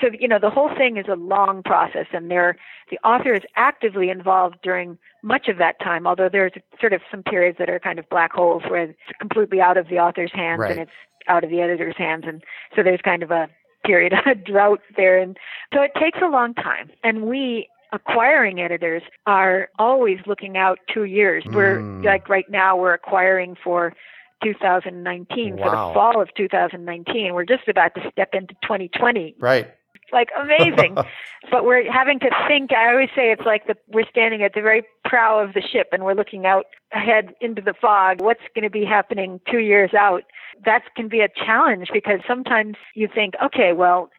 [0.00, 2.56] So you know the whole thing is a long process, and there
[2.90, 6.06] the author is actively involved during much of that time.
[6.06, 9.60] Although there's sort of some periods that are kind of black holes where it's completely
[9.60, 10.70] out of the author's hands Right.
[10.72, 10.90] and it's
[11.26, 12.42] out of the editor's hands, and
[12.76, 13.48] so there's kind of a
[13.84, 15.36] period of drought there, and
[15.74, 16.90] so it takes a long time.
[17.02, 21.44] And we acquiring editors are always looking out two years.
[21.46, 22.04] We're Mm.
[22.04, 23.92] like right now we're acquiring for
[24.42, 27.34] 2019 for the fall of 2019.
[27.34, 29.34] We're just about to step into 2020.
[29.38, 29.68] Right.
[30.12, 30.96] Like amazing.
[31.50, 32.72] but we're having to think.
[32.72, 35.88] I always say it's like the, we're standing at the very prow of the ship
[35.92, 38.20] and we're looking out ahead into the fog.
[38.20, 40.24] What's going to be happening two years out?
[40.64, 44.10] That can be a challenge because sometimes you think, okay, well,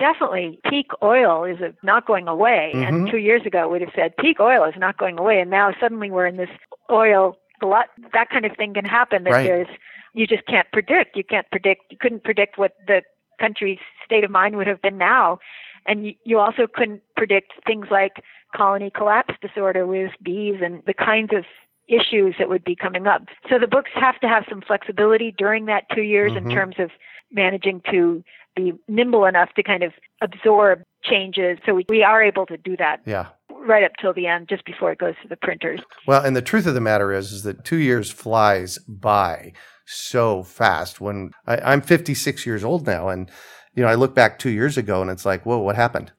[0.00, 2.72] definitely peak oil is not going away.
[2.74, 3.10] And Mhm.
[3.10, 5.40] two years ago, we'd have said peak oil is not going away.
[5.40, 6.50] And now suddenly we're in this
[6.90, 7.90] oil glut.
[8.12, 9.24] That kind of thing can happen.
[9.24, 9.44] That Right.
[9.44, 9.68] there's
[10.12, 11.16] you just can't predict.
[11.16, 11.82] You can't predict.
[11.92, 13.02] You couldn't predict what the
[13.38, 15.38] country's state of mind would have been now,
[15.86, 18.22] and you, also couldn't predict things like
[18.54, 21.44] colony collapse disorder with bees and the kinds of
[21.88, 23.22] issues that would be coming up.
[23.48, 26.36] So the books have to have some flexibility during that two years Mhm.
[26.38, 26.90] in terms of
[27.32, 28.22] managing to
[28.56, 31.58] be nimble enough to kind of absorb changes.
[31.64, 33.26] So we, we are able to do that Yeah.
[33.50, 35.80] right up till the end, just before it goes to the printers.
[36.06, 39.52] Well, and the truth of the matter is, is that two years flies by
[39.86, 41.00] so fast.
[41.00, 43.30] When I, I'm 56 years old now, and
[43.74, 46.12] you know, I look back two years ago, and it's like, whoa, what happened?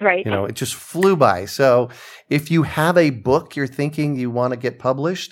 [0.00, 0.24] Right.
[0.24, 1.44] You know, it just flew by.
[1.44, 1.90] So,
[2.30, 5.30] if you have a book you're thinking you want to get published,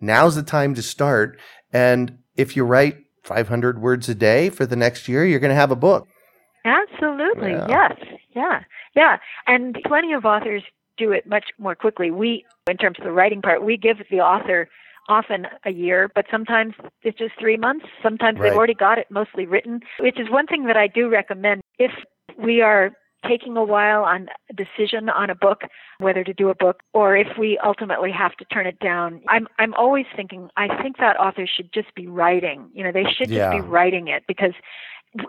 [0.00, 1.38] now's the time to start.
[1.74, 5.54] And if you write 500 words a day for the next year, you're going to
[5.54, 6.06] have a book.
[6.64, 7.50] Absolutely.
[7.52, 7.66] Yeah.
[7.68, 8.18] Yes.
[8.34, 8.60] Yeah.
[8.94, 9.16] Yeah.
[9.46, 10.62] And plenty of authors
[10.96, 12.10] do it much more quickly.
[12.10, 14.68] We, in terms of the writing part, we give the author
[15.08, 17.86] often a year, but sometimes it's just three months.
[18.02, 18.50] Sometimes Right.
[18.50, 21.62] they've already got it mostly written, which is one thing that I do recommend.
[21.78, 21.92] If
[22.36, 22.92] we are
[23.26, 25.62] taking a while on a decision on a book,
[25.98, 29.48] whether to do a book, or if we ultimately have to turn it down, I'm
[29.58, 32.70] I'm always thinking I think that author should just be writing.
[32.72, 33.50] You know, they should just Yeah.
[33.50, 34.54] be writing it because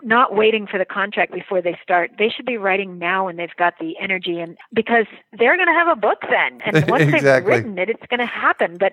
[0.02, 2.12] not waiting for the contract before they start.
[2.18, 5.06] They should be writing now when they've got the energy and because
[5.38, 6.60] they're going to have a book then.
[6.64, 7.30] And once Exactly.
[7.30, 8.76] they've written it, it's going to happen.
[8.78, 8.92] But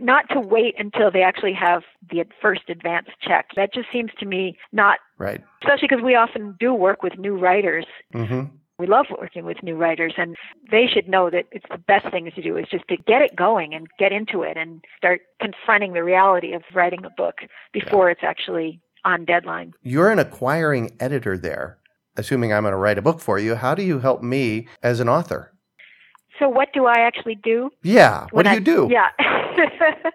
[0.00, 3.46] not to wait until they actually have the first advance check.
[3.56, 5.42] That just seems to me not, Right.
[5.62, 7.86] especially because we often do work with new writers.
[8.14, 8.54] Mm-hmm.
[8.78, 10.36] We love working with new writers, and
[10.70, 13.34] they should know that it's the best thing to do is just to get it
[13.34, 17.36] going and get into it and start confronting the reality of writing a book
[17.72, 18.12] before yeah.
[18.12, 19.72] it's actually on deadline.
[19.82, 21.78] You're an acquiring editor there.
[22.18, 25.00] Assuming I'm going to write a book for you, how do you help me as
[25.00, 25.52] an author?
[26.38, 27.70] So, what do I actually do?
[27.82, 28.88] Yeah, what do I, you do?
[28.90, 29.08] Yeah.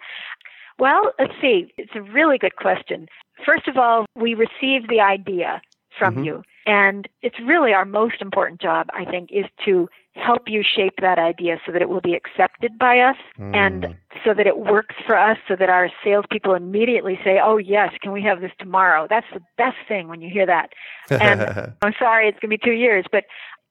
[0.79, 1.73] well, let's see.
[1.77, 3.07] It's a really good question.
[3.45, 5.61] First of all, we receive the idea
[5.97, 6.23] from mm-hmm.
[6.23, 6.43] you.
[6.65, 11.17] And it's really our most important job, I think, is to help you shape that
[11.17, 13.55] idea so that it will be accepted by us mm.
[13.55, 17.93] and so that it works for us, so that our salespeople immediately say, Oh, yes,
[18.01, 19.07] can we have this tomorrow?
[19.09, 20.69] That's the best thing when you hear that.
[21.09, 23.23] And I'm sorry, it's going to be two years, but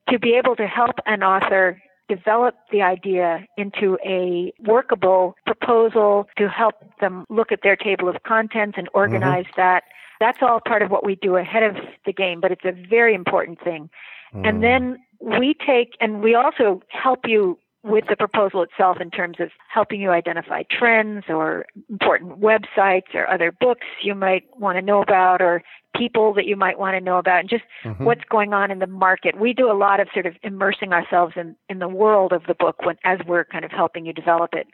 [0.09, 1.81] to be able to help an author
[2.17, 8.17] develop the idea into a workable proposal to help them look at their table of
[8.25, 9.61] contents and organize mm-hmm.
[9.61, 9.85] that.
[10.19, 13.15] That's all part of what we do ahead of the game, but it's a very
[13.15, 13.89] important thing.
[14.35, 14.49] Mm.
[14.49, 19.37] And then we take and we also help you with the proposal itself in terms
[19.41, 24.83] of helping you identify trends or important websites or other books you might want to
[24.83, 25.63] know about or
[25.97, 28.05] people that you might want to know about and just mm-hmm.
[28.05, 29.41] what's going on in the market.
[29.41, 32.55] We do a lot of sort of immersing ourselves in, in the world of the
[32.55, 34.67] book when, as we're kind of helping you develop it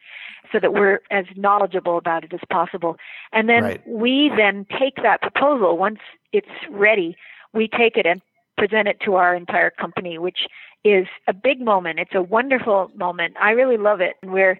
[0.52, 2.96] so that we're as knowledgeable about it as possible.
[3.32, 3.82] And then right.
[3.86, 6.00] we then take that proposal once
[6.32, 7.16] it's ready,
[7.54, 8.20] we take it and
[8.56, 10.46] present it to our entire company, which
[10.84, 11.98] is a big moment.
[11.98, 13.34] It's a wonderful moment.
[13.40, 14.16] I really love it.
[14.22, 14.58] And we're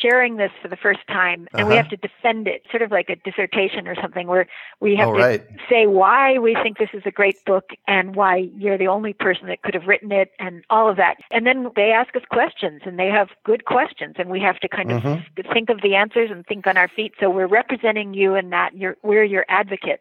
[0.00, 1.70] sharing this for the first time and uh-huh.
[1.70, 4.46] we have to defend it, sort of like a dissertation or something where
[4.80, 5.46] we have oh, to right.
[5.68, 9.46] say why we think this is a great book and why you're the only person
[9.48, 11.16] that could have written it and all of that.
[11.30, 14.68] And then they ask us questions and they have good questions and we have to
[14.68, 15.52] kind of mm-hmm.
[15.52, 17.14] think of the answers and think on our feet.
[17.18, 20.00] So we're representing you in that you're, we're your advocate.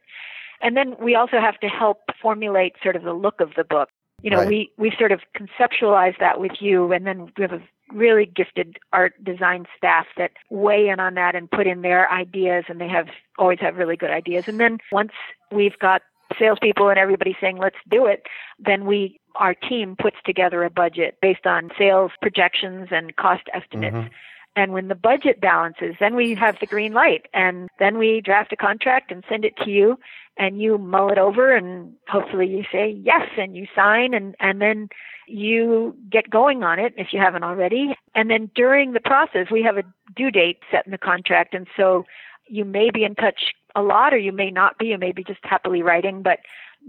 [0.62, 3.90] And then we also have to help formulate sort of the look of the book.
[4.22, 4.48] You know, right.
[4.48, 8.78] we, we sort of conceptualize that with you, and then we have a really gifted
[8.94, 12.88] art design staff that weigh in on that and put in their ideas, and they
[12.88, 13.08] have
[13.40, 14.48] always have really good ideas.
[14.48, 15.12] And then once
[15.52, 16.04] we've got
[16.40, 18.24] salespeople and everybody saying let's do it,
[18.60, 23.96] then we our team puts together a budget based on sales projections and cost estimates.
[23.96, 24.14] Mm-hmm.
[24.58, 28.52] And when the budget balances, then we have the green light and then we draft
[28.52, 29.98] a contract and send it to you
[30.42, 34.60] and you mull it over and hopefully you say yes and you sign and, and
[34.60, 34.90] then
[35.28, 37.96] you get going on it if you haven't already.
[38.16, 39.84] And then during the process, we have a
[40.16, 41.54] due date set in the contract.
[41.54, 42.06] And so
[42.48, 44.88] you may be in touch a lot or you may not be.
[44.88, 46.40] You may be just happily writing, but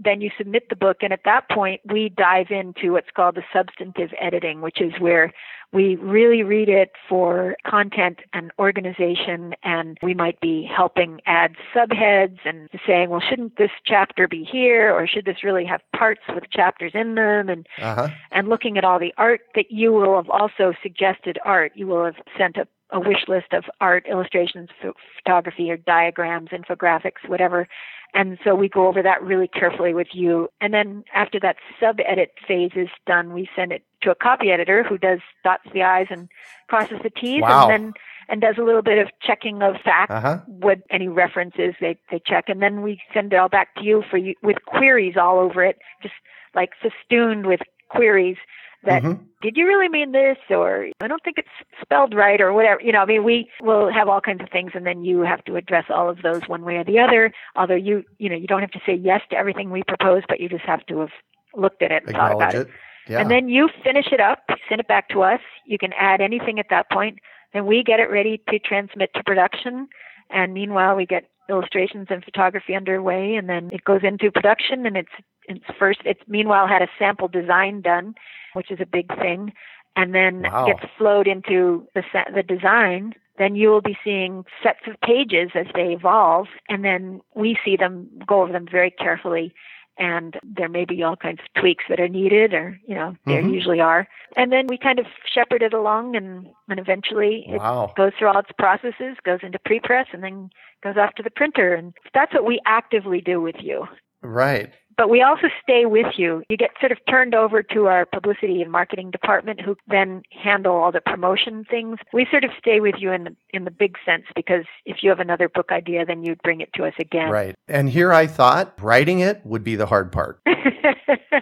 [0.03, 0.97] then you submit the book.
[1.01, 5.31] And at that point, we dive into what's called the substantive editing, which is where
[5.73, 9.55] we really read it for content and organization.
[9.63, 14.93] And we might be helping add subheads and saying, well, shouldn't this chapter be here?
[14.93, 17.49] Or should this really have parts with chapters in them?
[17.49, 18.09] And, uh-huh.
[18.31, 21.71] and looking at all the art that you will have also suggested art.
[21.75, 24.69] You will have sent a a wish list of art, illustrations,
[25.17, 27.67] photography, or diagrams, infographics, whatever
[28.13, 30.49] and so we go over that really carefully with you.
[30.61, 34.51] And then after that sub edit phase is done, we send it to a copy
[34.51, 36.29] editor who does dots the I's and
[36.67, 37.69] crosses the T's wow.
[37.69, 37.93] and then
[38.29, 40.39] and does a little bit of checking of facts, uh-huh.
[40.47, 44.01] what any references they, they check, and then we send it all back to you
[44.09, 46.13] for you with queries all over it, just
[46.55, 48.37] like festooned with queries
[48.85, 49.23] that mm-hmm.
[49.41, 51.47] did you really mean this or I don't think it's
[51.81, 52.81] spelled right or whatever.
[52.81, 55.43] You know, I mean we will have all kinds of things and then you have
[55.45, 57.31] to address all of those one way or the other.
[57.55, 60.39] Although you you know, you don't have to say yes to everything we propose, but
[60.39, 61.11] you just have to have
[61.55, 62.67] looked at it and thought about it.
[62.67, 62.73] it.
[63.07, 63.19] Yeah.
[63.19, 64.39] And then you finish it up,
[64.69, 65.41] send it back to us.
[65.65, 67.19] You can add anything at that point.
[67.53, 69.87] Then we get it ready to transmit to production.
[70.29, 74.85] And meanwhile, we get illustrations and photography underway, and then it goes into production.
[74.85, 75.11] And it's
[75.47, 75.99] it's first.
[76.05, 78.15] It's meanwhile had a sample design done,
[78.53, 79.51] which is a big thing,
[79.95, 80.65] and then wow.
[80.65, 83.13] gets flowed into the set, the design.
[83.37, 87.75] Then you will be seeing sets of pages as they evolve, and then we see
[87.75, 89.53] them go over them very carefully
[89.97, 93.41] and there may be all kinds of tweaks that are needed or you know there
[93.41, 93.53] mm-hmm.
[93.53, 97.85] usually are and then we kind of shepherd it along and and eventually wow.
[97.85, 100.49] it goes through all its processes goes into pre-press and then
[100.83, 103.87] goes off to the printer and that's what we actively do with you
[104.21, 106.43] right but we also stay with you.
[106.49, 110.75] You get sort of turned over to our publicity and marketing department who then handle
[110.75, 111.99] all the promotion things.
[112.13, 115.09] We sort of stay with you in the, in the big sense because if you
[115.09, 117.29] have another book idea, then you'd bring it to us again.
[117.29, 117.55] Right.
[117.67, 120.41] And here I thought writing it would be the hard part.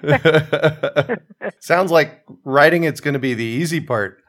[1.60, 4.21] Sounds like writing it's going to be the easy part.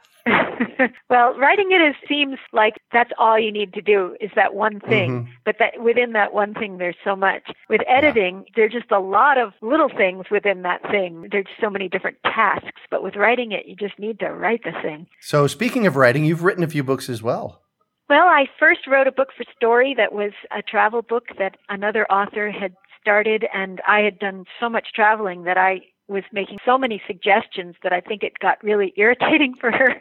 [1.12, 4.80] Well, writing it is seems like that's all you need to do is that one
[4.80, 5.26] thing.
[5.26, 5.28] Mhm.
[5.44, 7.42] But that within that one thing there's so much.
[7.68, 11.28] With editing, there's just a lot of little things within that thing.
[11.30, 14.72] There's so many different tasks, but with writing it, you just need to write the
[14.80, 15.06] thing.
[15.20, 17.60] So, speaking of writing, you've written a few books as well.
[18.08, 22.10] Well, I first wrote a book for Storey that was a travel book that another
[22.10, 26.78] author had started, and I had done so much traveling that I was making so
[26.78, 30.00] many suggestions that I think it got really irritating for her.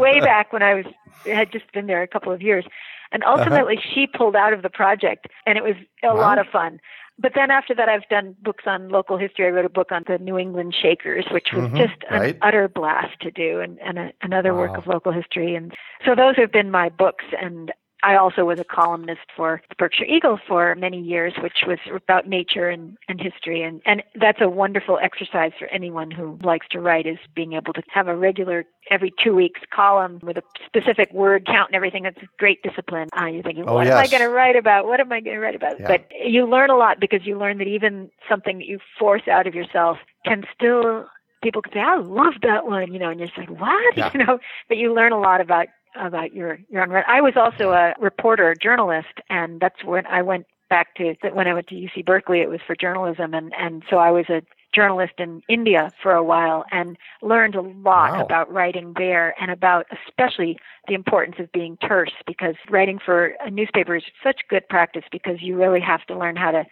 [0.00, 0.84] Way back when I was
[1.26, 2.64] had just been there a couple of years,
[3.12, 6.16] and ultimately she pulled out of the project, and it was a Uh-huh.
[6.16, 6.22] Wow.
[6.22, 6.80] lot of fun.
[7.18, 9.46] But then after that, I've done books on local history.
[9.46, 12.38] I wrote a book on the New England Shakers, which was Mhm, just an right.
[12.40, 15.54] utter blast to do, and, and a, another work of local history.
[15.54, 15.74] And
[16.06, 17.26] so those have been my books.
[17.38, 21.78] And I also was a columnist for the Berkshire Eagle for many years, which was
[21.94, 23.62] about nature and, and history.
[23.62, 27.72] And, and that's a wonderful exercise for anyone who likes to write is being able
[27.74, 32.04] to have a regular every two weeks column with a specific word count and everything.
[32.04, 33.08] It's great discipline.
[33.20, 34.86] Uh, you're thinking, Oh, what am I going to write about?
[34.86, 35.78] What am I going to write about?
[35.78, 35.88] Yeah.
[35.88, 39.46] But you learn a lot because you learn that even something that you force out
[39.46, 41.06] of yourself can still
[41.42, 43.96] people can say, I love that one, you know, and you're just like, What?
[43.96, 44.10] Yeah.
[44.14, 47.70] You know, but you learn a lot about about your your own I was also
[47.72, 51.74] a reporter, a journalist, and that's when I went back to when I went to
[51.74, 52.40] UC Berkeley.
[52.40, 54.42] It was for journalism, and and so I was a
[54.74, 58.24] journalist in India for a while and learned a lot Wow.
[58.24, 63.50] about writing there and about especially the importance of being terse because writing for a
[63.50, 66.64] newspaper is such good practice because you really have to learn how to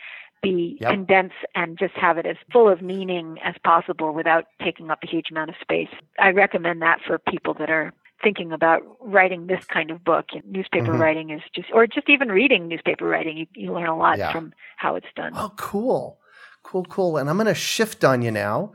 [0.42, 0.90] be Yep.
[0.90, 5.06] condense and just have it as full of meaning as possible without taking up a
[5.06, 5.88] huge amount of space.
[6.20, 10.26] I recommend that for people that are thinking about writing this kind of book.
[10.32, 10.98] And Newspaper Mhm.
[11.00, 14.32] writing is just, or just even reading newspaper writing, you, you learn a lot Yeah.
[14.32, 15.32] from how it's done.
[15.36, 16.18] Oh, cool.
[16.64, 17.16] Cool, cool.
[17.16, 18.72] And I'm going to shift on you now.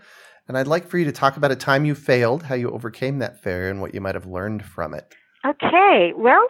[0.48, 3.20] And I'd like for you to talk about a time you failed, how you overcame
[3.20, 5.14] that failure, and what you might have learned from it.
[5.46, 6.46] Okay, well,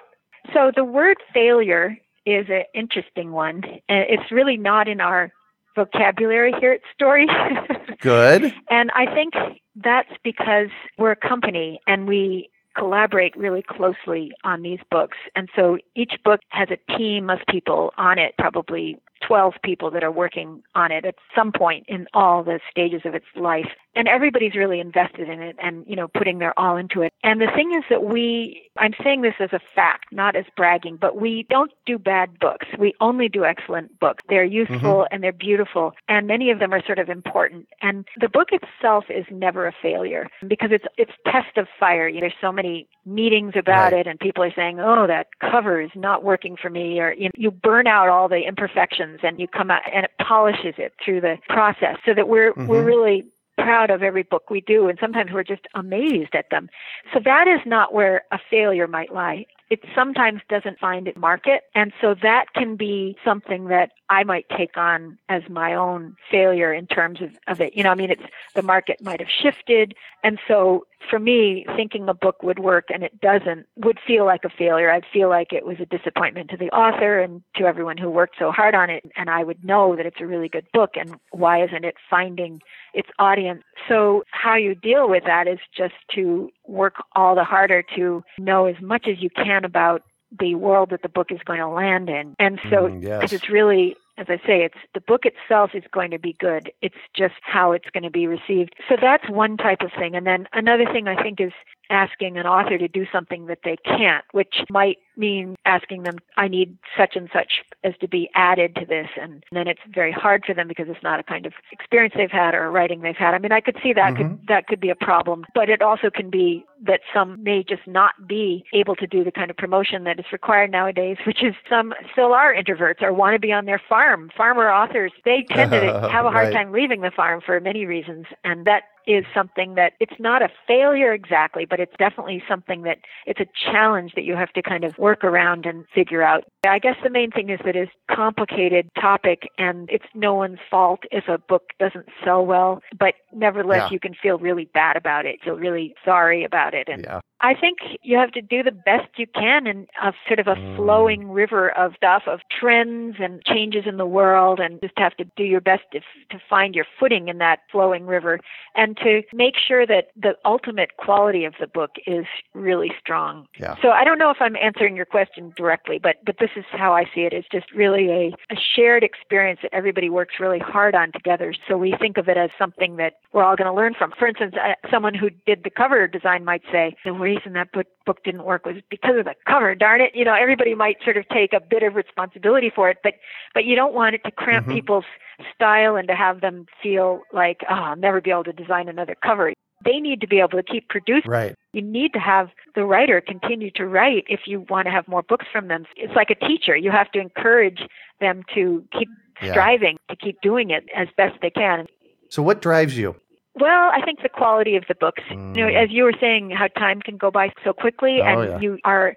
[0.53, 3.63] so the word failure is an interesting one.
[3.89, 5.31] Uh, It's really not in our
[5.75, 7.27] vocabulary here at Storey.
[8.01, 8.53] Good.
[8.69, 9.33] And I think
[9.75, 15.17] that's because we're a company and we collaborate really closely on these books.
[15.35, 20.03] And so each book has a team of people on it, probably 12 people that
[20.03, 23.69] are working on it at some point in all the stages of its life.
[23.95, 27.13] And everybody's really invested in it and, you know, putting their all into it.
[27.23, 30.97] And the thing is that we, I'm saying this as a fact, not as bragging,
[30.99, 32.65] but we don't do bad books.
[32.79, 34.23] We only do excellent books.
[34.27, 34.73] They're mm-hmm.
[34.73, 35.93] useful and they're beautiful.
[36.07, 37.67] And many of them are sort of important.
[37.83, 42.07] And the book itself is never a failure because it's, it's test of fire.
[42.07, 43.93] You know, there's so many meetings about Right.
[43.93, 46.99] it and people are saying, oh, that cover is not working for me.
[46.99, 50.11] Or you, know, you burn out all the imperfections and you come out and it
[50.25, 52.85] polishes it through the process so that we're, we're Mhm.
[52.85, 53.25] really
[53.57, 56.69] proud of every book we do and sometimes we're just amazed at them.
[57.13, 59.45] So that is not where a failure might lie.
[59.73, 61.63] It sometimes doesn't find its market.
[61.73, 66.71] And so that can be something that I might take on as my own failure
[66.71, 67.75] in terms of, of it.
[67.75, 68.21] You know, I mean, it's
[68.53, 69.95] the market might have shifted.
[70.23, 74.43] And so for me, thinking a book would work and it doesn't would feel like
[74.45, 74.91] a failure.
[74.91, 78.35] I'd feel like it was a disappointment to the author and to everyone who worked
[78.37, 79.03] so hard on it.
[79.15, 82.61] And I would know that it's a really good book and why isn't it finding
[82.93, 83.63] its audience?
[83.87, 88.65] So how you deal with that is just to work all the harder to know
[88.65, 90.03] as much as you can about
[90.39, 92.35] the world that the book is going to land in.
[92.39, 93.31] And so Mm, yes.
[93.31, 96.71] it's really as I say, it's the book itself is going to be good.
[96.81, 98.75] It's just how it's going to be received.
[98.87, 100.15] So that's one type of thing.
[100.15, 101.51] And then another thing I think is
[101.89, 106.47] asking an author to do something that they can't, which might mean asking them, I
[106.47, 109.07] need such and such as to be added to this.
[109.21, 112.31] And then it's very hard for them because it's not a kind of experience they've
[112.31, 113.33] had or a writing they've had.
[113.33, 114.45] I mean, I could see that could, mm-hmm.
[114.47, 118.27] that could be a problem, but it also can be that some may just not
[118.27, 121.93] be able to do the kind of promotion that is required nowadays, which is some
[122.11, 124.31] still are introverts or want to be on their farm.
[124.35, 126.53] Farmer authors, they tend to have a hard Right.
[126.53, 128.25] time leaving the farm for many reasons.
[128.43, 132.99] And that is something that it's not a failure exactly, but it's definitely something that
[133.25, 136.43] it's a challenge that you have to kind of work around and figure out.
[136.67, 140.59] I guess the main thing is that it's a complicated topic and it's no one's
[140.69, 143.89] fault if a book doesn't sell well, but nevertheless Yeah.
[143.91, 146.87] you can feel really bad about it, feel really sorry about it.
[146.87, 147.19] And Yeah.
[147.41, 150.55] I think you have to do the best you can in a sort of a
[150.55, 150.75] Mm.
[150.77, 155.25] flowing river of stuff, of trends and changes in the world, and just have to
[155.35, 158.39] do your best to, to find your footing in that flowing river.
[158.75, 163.47] And and to make sure that the ultimate quality of the book is really strong.
[163.59, 163.75] Yeah.
[163.81, 166.93] So I don't know if I'm answering your question directly, but but this is how
[166.93, 167.33] I see it.
[167.33, 171.53] It's just really a, a shared experience that everybody works really hard on together.
[171.67, 174.11] So we think of it as something that we're all going to learn from.
[174.17, 177.87] For instance, uh, someone who did the cover design might say the reason that book
[178.05, 179.75] book didn't work was because of the cover.
[179.75, 180.11] Darn it!
[180.13, 183.13] You know, everybody might sort of take a bit of responsibility for it, but
[183.53, 184.73] but you don't want it to cramp Mhm.
[184.73, 185.05] people's
[185.53, 189.15] style and to have them feel like, oh, I'll never be able to design another
[189.23, 189.53] cover.
[189.83, 191.29] They need to be able to keep producing.
[191.29, 191.55] Right.
[191.73, 195.23] You need to have the writer continue to write if you want to have more
[195.23, 195.85] books from them.
[195.97, 196.75] It's like a teacher.
[196.75, 197.81] You have to encourage
[198.21, 199.09] them to keep
[199.41, 199.51] Yeah.
[199.51, 201.87] striving, to keep doing it as best they can.
[202.29, 203.15] So, what drives you?
[203.55, 205.21] Well, I think the quality of the books.
[205.29, 205.83] You know, Mm.
[205.83, 208.59] as you were saying, how time can go by so quickly, Oh, and yeah.
[208.59, 209.15] you are.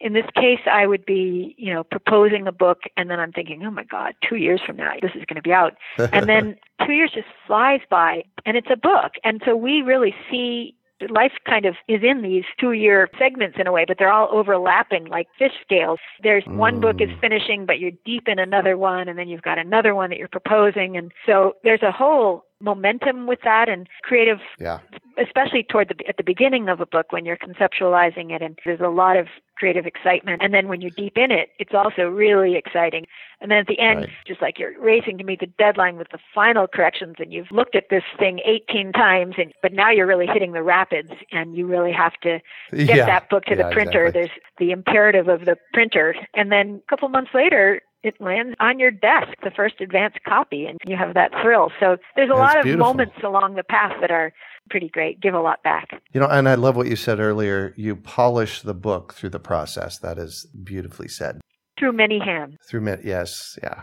[0.00, 3.64] In this case, I would be, you know, proposing a book, and then I'm thinking,
[3.64, 5.74] oh my God, two years from now, this is going to be out,
[6.12, 10.14] and then two years just flies by, and it's a book, and so we really
[10.30, 10.74] see
[11.10, 14.28] life kind of is in these two year segments in a way, but they're all
[14.32, 16.00] overlapping like fish scales.
[16.22, 17.20] There's one book is Mm.
[17.20, 20.28] finishing, but you're deep in another one, and then you've got another one that you're
[20.28, 20.96] proposing.
[20.96, 24.80] And so there's a whole momentum with that and creative yeah.
[25.16, 28.80] especially toward the at the beginning of a book when you're conceptualizing it and there's
[28.80, 32.56] a lot of creative excitement and then when you're deep in it it's also really
[32.56, 33.06] exciting
[33.40, 34.08] and then at the end Right.
[34.26, 37.74] just like you're racing to meet the deadline with the final corrections and you've looked
[37.76, 41.66] at this thing 18 times and but now you're really hitting the rapids and you
[41.66, 42.40] really have to
[42.72, 43.06] get yeah.
[43.06, 44.20] that book to Yeah, the printer exactly.
[44.20, 48.78] there's the imperative of the printer and then a couple months later it lands on
[48.78, 51.70] your desk, the first advanced copy, and you have that thrill.
[51.80, 52.86] So there's a That's lot of beautiful.
[52.86, 54.32] moments along the path that are
[54.70, 56.00] pretty great, give a lot back.
[56.12, 57.74] You know, and I love what you said earlier.
[57.76, 59.98] You polish the book through the process.
[59.98, 61.40] That is beautifully said.
[61.78, 62.56] Through many hands.
[62.68, 63.82] Through mit, yes, yeah.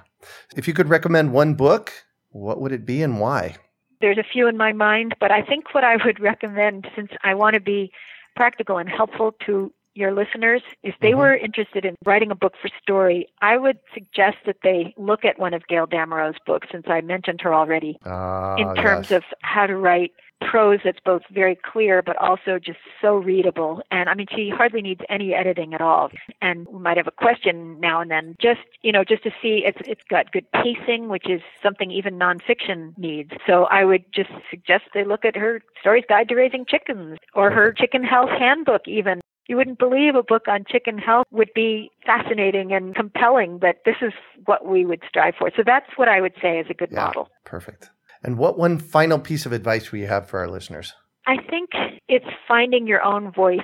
[0.55, 1.91] If you could recommend one book,
[2.29, 3.55] what would it be and why?
[4.01, 7.33] There's a few in my mind, but I think what I would recommend, since I
[7.33, 7.91] want to be
[8.35, 11.17] practical and helpful to your listeners, if they Mhm.
[11.17, 15.39] were interested in writing a book for Storey, I would suggest that they look at
[15.39, 19.23] one of Gail Damerow's books, since I mentioned her already, Ah, in terms yes.
[19.23, 23.81] of how to write prose that's both very clear but also just so readable.
[23.89, 26.11] And I mean, she hardly needs any editing at all.
[26.41, 29.63] And we might have a question now and then, just you know, just to see
[29.65, 33.31] it's it's got good pacing, which is something even nonfiction needs.
[33.47, 37.49] So I would just suggest they look at her Storey's Guide to Raising Chickens or
[37.49, 39.21] her Chicken Health Handbook, even.
[39.47, 43.97] You wouldn't believe a book on chicken health would be fascinating and compelling, but this
[44.01, 44.13] is
[44.45, 45.51] what we would strive for.
[45.55, 47.05] So that's what I would say is a good Yeah.
[47.05, 47.29] model.
[47.43, 47.91] Perfect.
[48.23, 50.95] And what one final piece of advice you have for our listeners?
[51.27, 51.69] I think
[52.07, 53.59] it's finding your own voice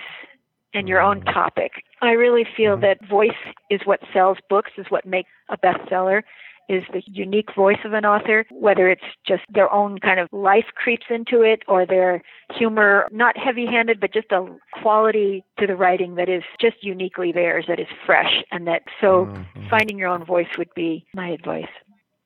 [0.73, 1.33] and your own Mm.
[1.33, 1.83] topic.
[2.01, 2.81] I really feel Mhm.
[2.81, 3.37] that voice
[3.69, 6.23] is what sells books, is what makes a bestseller,
[6.69, 10.65] is the unique voice of an author, whether it's just their own kind of life
[10.75, 12.21] creeps into it or their
[12.57, 14.45] humor, not heavy handed, but just a
[14.81, 19.25] quality to the writing that is just uniquely theirs, that is fresh, and that so
[19.25, 19.69] Mhm.
[19.69, 21.69] finding your own voice would be my advice.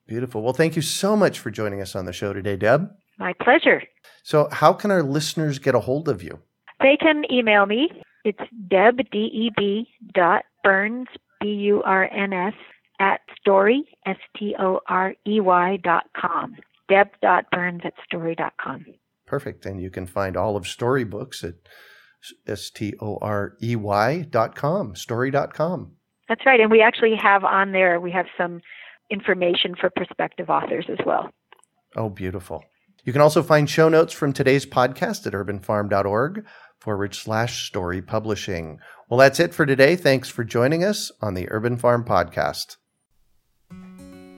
[0.07, 0.43] Beautiful.
[0.43, 2.91] Well, thank you so much for joining us on the show today, Deb.
[3.17, 3.81] My pleasure.
[4.23, 6.39] So, how can our listeners get a hold of you?
[6.81, 7.89] They can email me.
[8.23, 11.07] It's deb, D-E-B, dot burns,
[11.39, 12.53] B-U-R-N-S,
[12.99, 16.55] at storey, S-T-O-R-E-Y dot com.
[16.87, 18.85] Deb dot burns at storey dot com.
[19.25, 19.65] Perfect.
[19.65, 21.55] And you can find all of Storey books at
[22.47, 25.93] S T O R E Y dot com, storey dot com.
[26.29, 26.59] That's right.
[26.59, 28.61] And we actually have on there, we have some
[29.09, 31.29] information for prospective authors as well.
[31.95, 32.63] Oh, beautiful.
[33.03, 36.45] You can also find show notes from today's podcast at urbanfarm.org
[36.79, 38.79] forward slash storey publishing.
[39.09, 39.95] Well, that's it for today.
[39.95, 42.77] Thanks for joining us on the Urban Farm Podcast.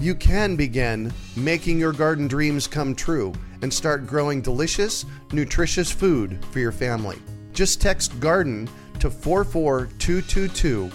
[0.00, 3.32] you can begin making your garden dreams come true
[3.62, 7.18] and start growing delicious, nutritious food for your family.
[7.52, 8.68] Just text garden
[9.00, 10.90] to 44222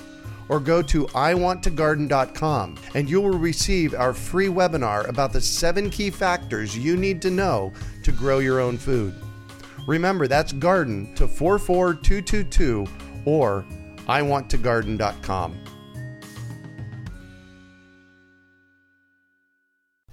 [0.49, 6.09] or go to iwanttogarden.com and you will receive our free webinar about the seven key
[6.09, 7.71] factors you need to know
[8.03, 9.13] to grow your own food.
[9.87, 12.87] Remember, that's garden to 44222
[13.25, 13.65] or
[14.07, 15.62] iwanttogarden.com.